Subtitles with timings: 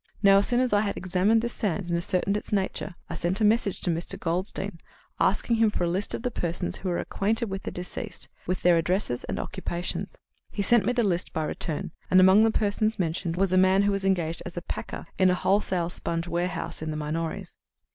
[0.23, 3.39] Now, as soon as I had examined this sand and ascertained its nature, I sent
[3.39, 4.19] a message to Mr.
[4.19, 4.79] Goldstein
[5.19, 8.63] asking him for a list of the persons who were acquainted with the deceased, with
[8.63, 10.17] their addresses and occupations.
[10.49, 13.83] He sent me the list by return, and among the persons mentioned was a man
[13.83, 17.53] who was engaged as a packer in a wholesale sponge warehouse in the Minories.